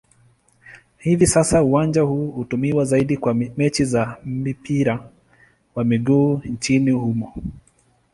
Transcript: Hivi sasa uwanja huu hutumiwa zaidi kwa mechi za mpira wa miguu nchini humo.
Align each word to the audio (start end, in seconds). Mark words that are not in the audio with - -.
Hivi 0.97 1.27
sasa 1.27 1.63
uwanja 1.63 2.01
huu 2.01 2.31
hutumiwa 2.31 2.85
zaidi 2.85 3.17
kwa 3.17 3.33
mechi 3.33 3.85
za 3.85 4.17
mpira 4.25 5.09
wa 5.75 5.83
miguu 5.83 6.41
nchini 6.45 6.91
humo. 6.91 7.33